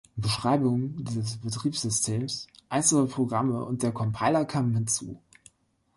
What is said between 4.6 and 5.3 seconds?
hinzu.